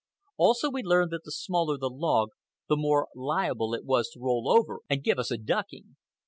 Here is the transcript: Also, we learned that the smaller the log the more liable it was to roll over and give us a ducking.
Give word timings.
Also, 0.37 0.71
we 0.71 0.81
learned 0.81 1.11
that 1.11 1.25
the 1.25 1.31
smaller 1.31 1.77
the 1.77 1.87
log 1.87 2.29
the 2.67 2.75
more 2.75 3.07
liable 3.13 3.75
it 3.75 3.85
was 3.85 4.09
to 4.09 4.19
roll 4.19 4.49
over 4.49 4.79
and 4.89 5.03
give 5.03 5.19
us 5.19 5.29
a 5.29 5.37
ducking. 5.37 5.95